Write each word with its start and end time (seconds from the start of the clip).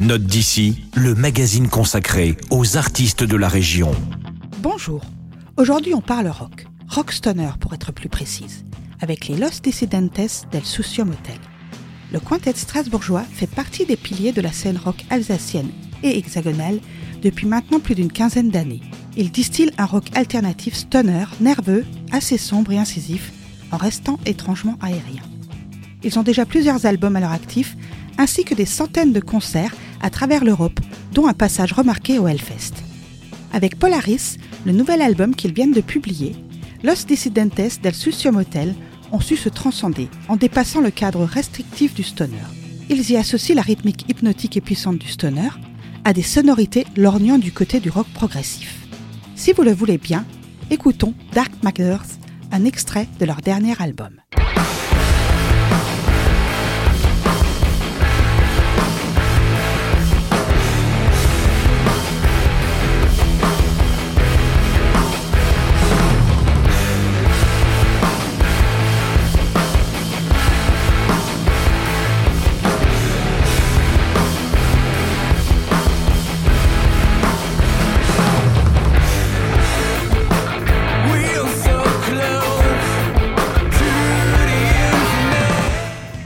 Note 0.00 0.22
d'ici, 0.22 0.84
le 0.94 1.16
magazine 1.16 1.66
consacré 1.68 2.36
aux 2.50 2.76
artistes 2.76 3.24
de 3.24 3.36
la 3.36 3.48
région. 3.48 3.90
Bonjour. 4.62 5.02
Aujourd'hui, 5.56 5.92
on 5.92 6.00
parle 6.00 6.28
rock. 6.28 6.68
Rock 6.88 7.10
stoner 7.10 7.50
pour 7.58 7.74
être 7.74 7.90
plus 7.90 8.08
précise, 8.08 8.64
avec 9.00 9.26
les 9.26 9.36
Los 9.36 9.60
Dissidentes 9.60 10.46
del 10.52 10.64
Sucio 10.64 11.04
Motel. 11.04 11.40
Le 12.12 12.20
quintet 12.20 12.54
strasbourgeois 12.54 13.24
fait 13.24 13.48
partie 13.48 13.86
des 13.86 13.96
piliers 13.96 14.30
de 14.30 14.40
la 14.40 14.52
scène 14.52 14.78
rock 14.78 15.04
alsacienne 15.10 15.70
et 16.04 16.16
hexagonale 16.16 16.78
depuis 17.20 17.48
maintenant 17.48 17.80
plus 17.80 17.96
d'une 17.96 18.12
quinzaine 18.12 18.50
d'années. 18.50 18.82
Il 19.16 19.32
distille 19.32 19.72
un 19.78 19.86
rock 19.86 20.04
alternatif 20.14 20.74
stoner, 20.74 21.24
nerveux, 21.40 21.84
assez 22.12 22.38
sombre 22.38 22.70
et 22.70 22.78
incisif, 22.78 23.32
en 23.72 23.76
restant 23.76 24.20
étrangement 24.26 24.78
aérien. 24.80 25.24
Ils 26.04 26.20
ont 26.20 26.22
déjà 26.22 26.46
plusieurs 26.46 26.86
albums 26.86 27.16
à 27.16 27.20
leur 27.20 27.32
actif, 27.32 27.76
ainsi 28.16 28.44
que 28.44 28.54
des 28.54 28.64
centaines 28.64 29.12
de 29.12 29.20
concerts 29.20 29.74
à 30.00 30.10
travers 30.10 30.44
l'Europe, 30.44 30.80
dont 31.12 31.26
un 31.26 31.32
passage 31.32 31.72
remarqué 31.72 32.18
au 32.18 32.28
Hellfest. 32.28 32.74
Avec 33.52 33.78
Polaris, 33.78 34.36
le 34.66 34.72
nouvel 34.72 35.02
album 35.02 35.34
qu'ils 35.34 35.54
viennent 35.54 35.72
de 35.72 35.80
publier, 35.80 36.36
Los 36.82 37.06
Dissidentes 37.06 37.80
del 37.82 37.94
Sucio 37.94 38.30
Motel 38.30 38.74
ont 39.10 39.20
su 39.20 39.36
se 39.36 39.48
transcender 39.48 40.08
en 40.28 40.36
dépassant 40.36 40.80
le 40.80 40.90
cadre 40.90 41.24
restrictif 41.24 41.94
du 41.94 42.02
stoner. 42.02 42.36
Ils 42.90 43.10
y 43.10 43.16
associent 43.16 43.56
la 43.56 43.62
rythmique 43.62 44.04
hypnotique 44.08 44.56
et 44.56 44.60
puissante 44.60 44.98
du 44.98 45.08
stoner 45.08 45.48
à 46.04 46.12
des 46.12 46.22
sonorités 46.22 46.86
lorgnant 46.96 47.38
du 47.38 47.52
côté 47.52 47.80
du 47.80 47.90
rock 47.90 48.06
progressif. 48.14 48.86
Si 49.34 49.52
vous 49.52 49.62
le 49.62 49.72
voulez 49.72 49.98
bien, 49.98 50.24
écoutons 50.70 51.14
Dark 51.32 51.52
Matters, 51.62 52.04
un 52.52 52.64
extrait 52.64 53.08
de 53.18 53.26
leur 53.26 53.40
dernier 53.42 53.74
album. 53.80 54.20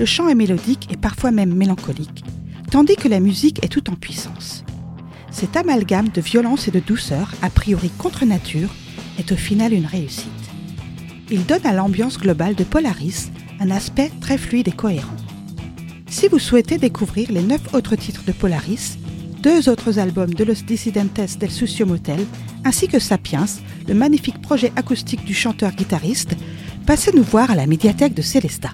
Le 0.03 0.07
chant 0.07 0.29
est 0.29 0.35
mélodique 0.35 0.89
et 0.91 0.97
parfois 0.97 1.31
même 1.31 1.55
mélancolique, 1.55 2.25
tandis 2.73 2.97
que 2.97 3.07
la 3.07 3.21
musique 3.21 3.65
est 3.65 3.69
tout 3.69 3.89
en 3.89 3.95
puissance. 3.95 4.65
Cet 5.31 5.57
amalgame 5.57 6.09
de 6.09 6.21
violence 6.21 6.67
et 6.67 6.73
de 6.73 6.81
douceur, 6.81 7.33
a 7.41 7.49
priori 7.51 7.89
contre 7.99 8.25
nature, 8.25 8.75
est 9.21 9.31
au 9.31 9.37
final 9.37 9.73
une 9.73 9.87
réussite. 9.87 10.27
Il 11.31 11.47
donne 11.47 11.65
à 11.65 11.73
l'ambiance 11.73 12.19
globale 12.19 12.57
de 12.57 12.65
Polaris 12.65 13.31
un 13.61 13.71
aspect 13.71 14.11
très 14.21 14.39
fluide 14.39 14.67
et 14.67 14.73
cohérent. 14.73 15.15
Si 16.09 16.27
vous 16.27 16.41
souhaitez 16.41 16.79
découvrir 16.79 17.31
les 17.31 17.45
neuf 17.45 17.73
autres 17.73 17.95
titres 17.95 18.25
de 18.25 18.33
Polaris, 18.33 18.99
deux 19.41 19.69
autres 19.69 20.01
albums 20.01 20.35
de 20.35 20.43
Los 20.43 20.65
Dissidentes 20.67 21.39
del 21.39 21.53
Sucio 21.53 21.87
Motel, 21.87 22.27
ainsi 22.65 22.89
que 22.89 22.99
Sapiens, 22.99 23.47
le 23.87 23.95
magnifique 23.95 24.43
projet 24.43 24.73
acoustique 24.75 25.25
du 25.25 25.33
chanteur-guitariste, 25.33 26.35
passez 26.87 27.13
nous 27.15 27.23
voir 27.23 27.53
à 27.53 27.55
la 27.55 27.69
médiathèque 27.69 28.15
de 28.15 28.23
Célestat. 28.23 28.73